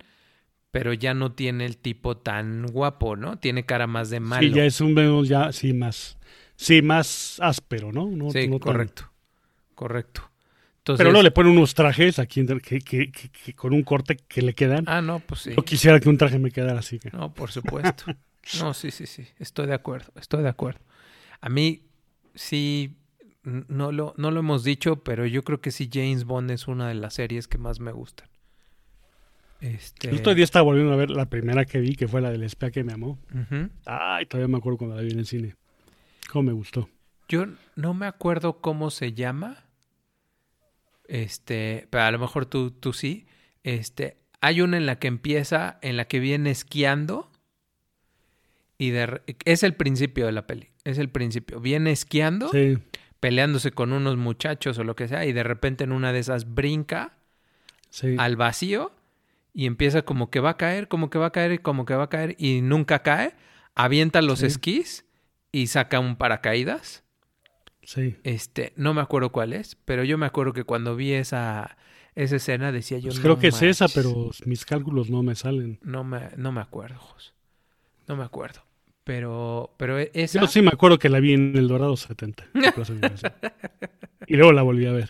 [0.69, 3.37] pero ya no tiene el tipo tan guapo, ¿no?
[3.37, 4.41] Tiene cara más de malo.
[4.47, 6.17] sí, ya es un menos ya, sí, más,
[6.55, 8.07] sí, más áspero, ¿no?
[8.07, 10.30] No- Sí, no tan- correcto.
[10.81, 14.17] Entonces, Pero luego le ponen unos trajes aquí que, que- que- que con un corte
[14.17, 14.83] que le quedan.
[14.87, 15.53] Ah, no, pues sí.
[15.55, 16.97] Yo quisiera que un traje me quedara así.
[16.99, 18.05] que- No, por supuesto.
[18.59, 19.27] No, sí, sí, sí.
[19.37, 20.11] Estoy de acuerdo.
[20.19, 20.79] Estoy de acuerdo.
[21.41, 21.83] A mí
[22.33, 22.97] sí
[23.43, 26.87] no lo, no lo hemos dicho, pero yo creo que sí James Bond es una
[26.87, 28.27] de las series que más me gustan.
[29.59, 30.09] Este.
[30.09, 32.41] El otro día estaba volviendo a ver la primera que vi, que fue la del
[32.41, 33.19] espía que me amó.
[33.31, 33.69] Ujú.
[33.85, 35.55] Ay, todavía me acuerdo cuando la vi en el cine.
[36.31, 36.89] Cómo me gustó.
[37.29, 39.65] Yo no me acuerdo cómo se llama.
[41.11, 43.25] Este, pero a lo mejor tú, tú sí.
[43.63, 47.29] Este, hay una en la que empieza, en la que viene esquiando.
[48.77, 50.69] Y de, es el principio de la peli.
[50.85, 51.59] Es el principio.
[51.59, 52.49] Viene esquiando.
[52.49, 52.77] Sí,
[53.19, 56.55] peleándose con unos muchachos o lo que sea, y de repente en una de esas
[56.55, 57.13] brinca
[57.91, 58.15] sí.
[58.17, 58.91] al vacío
[59.53, 62.05] y empieza como que va a caer, como que va a caer, como que va
[62.05, 63.35] a caer, y nunca cae,
[63.75, 64.47] avienta los Sí.
[64.47, 65.05] esquís
[65.51, 67.03] y saca un paracaídas.
[67.83, 68.15] Sí.
[68.23, 71.77] Este, no me acuerdo cuál es, pero yo me acuerdo que cuando vi esa,
[72.15, 73.07] esa escena decía yo.
[73.09, 74.03] Pues "No creo que es esa, manches".
[74.05, 75.79] pero mis cálculos no me salen.
[75.81, 77.33] No me, no me acuerdo, Jos.
[78.07, 78.61] No me acuerdo.
[79.03, 80.39] Pero, pero e- esa.
[80.41, 82.45] Yo sí me acuerdo que la vi en el Dorado 70.
[82.53, 83.35] en Plaza Universidad.
[84.27, 85.09] y luego la volví a ver.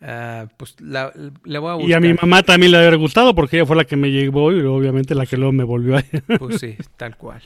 [0.00, 1.12] ah, pues la,
[1.44, 1.90] le voy a buscar.
[1.90, 4.52] Y a mi mamá también le había gustado porque ella fue la que me llevó
[4.52, 6.02] y obviamente la que luego me volvió a,
[6.38, 7.42] Pues sí, tal cual.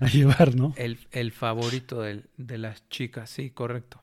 [0.00, 0.74] A llevar, ¿no?
[0.76, 4.02] El, el favorito del- de las chicas, sí, correcto.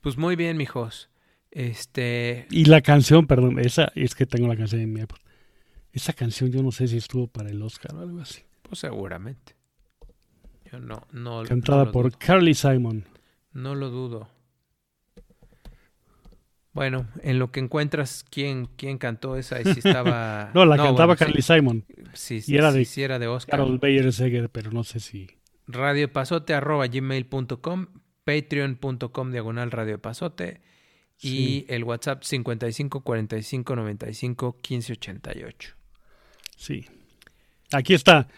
[0.00, 1.08] Pues muy bien, mijos.
[1.50, 5.18] Este, Y la canción, perdón, esa, es que tengo la canción en mi iPod.
[5.92, 8.42] Esa canción yo no sé si estuvo para el Oscar o algo así.
[8.62, 9.56] pues seguramente.
[10.70, 12.18] Yo no, no, no Cantada lo por dudo.
[12.18, 13.04] Carly Simon.
[13.52, 14.28] No lo dudo.
[16.72, 20.50] Bueno, en lo que encuentras quién, quién cantó esa y si estaba.
[20.54, 21.84] No, la cantaba bueno, Carly Simon.
[22.14, 23.58] Sí, sí, y era sí, de sí era de Oscar.
[23.58, 25.28] Carol Bayer Seger, pero no sé si.
[25.66, 27.86] radiopasote arroba gmail.com,
[28.24, 30.60] patreon.com diagonal radiopasote
[31.22, 35.74] y el WhatsApp 55 45 95 15 88.
[36.56, 36.86] Sí.
[37.72, 38.28] Aquí está.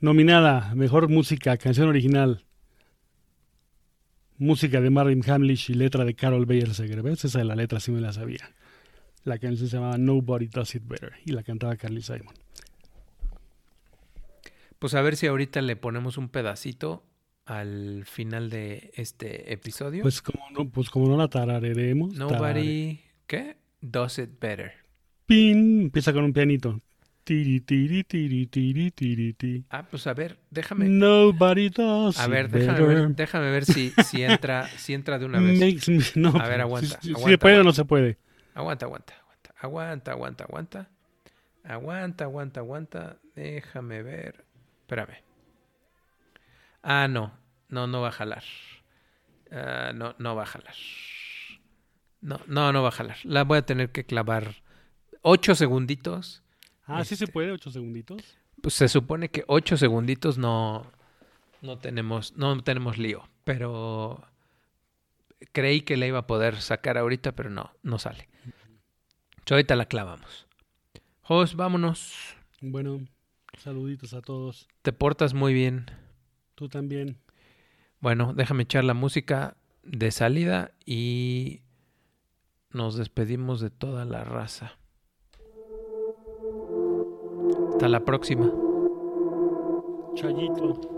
[0.00, 2.44] Nominada Mejor Música, Canción Original.
[4.38, 7.02] Música de Marvin Hamlish y letra de Carol Bayer Seger.
[7.02, 7.24] ¿Ves?
[7.24, 8.54] Esa de la letra sí me la sabía.
[9.24, 12.34] La canción se llamaba Nobody Does It Better y la cantaba Carly Simon.
[14.78, 17.04] Pues a ver si ahorita le ponemos un pedacito
[17.46, 20.02] al final de este episodio.
[20.02, 22.14] Pues como no, pues como no la tarareremos.
[22.14, 23.56] tarare- Nobody, ¿qué?
[23.80, 24.72] Does it better.
[25.26, 26.80] Pin, empieza con un pianito.
[27.28, 29.62] Tiri, tiri, tiri, tiri, tiri, ti.
[29.68, 30.88] Ah, pues a ver, déjame.
[30.88, 33.02] Nobody does A ver, déjame better.
[33.08, 35.60] ver, déjame ver si, si entra, si entra de una vez.
[35.60, 38.16] Makes me- no, A ver, aguanta, Si, si aguanta, se puede o no se puede.
[38.54, 39.50] Aguanta, aguanta, aguanta.
[39.60, 40.88] Aguanta, aguanta, aguanta.
[41.64, 43.16] Aguanta, aguanta, aguanta.
[43.36, 44.46] Déjame ver.
[44.80, 45.22] Espérame.
[46.82, 47.32] Ah, no.
[47.68, 48.44] No, no va a jalar.
[49.52, 50.74] Ah, no, no va a jalar.
[52.22, 53.18] No, no, no va a jalar.
[53.24, 54.54] La voy a tener que clavar
[55.20, 56.42] ocho segunditos.
[56.88, 57.32] Ah, sí se Este.
[57.32, 58.22] puede, ocho segunditos.
[58.62, 60.90] Pues se supone que ocho segunditos no,
[61.62, 63.28] no tenemos, no tenemos lío.
[63.44, 64.24] Pero
[65.52, 68.28] creí que la iba a poder sacar ahorita, pero no, no sale.
[69.46, 70.46] Yo ahorita la clavamos.
[71.22, 72.14] Jos, vámonos.
[72.60, 73.00] Bueno,
[73.58, 74.66] saluditos a todos.
[74.82, 75.86] Te portas muy bien.
[76.54, 77.18] Tú también.
[78.00, 81.62] Bueno, déjame echar la música de salida y
[82.70, 84.78] nos despedimos de toda la raza.
[87.78, 88.50] Hasta la próxima.
[90.16, 90.97] Chayito.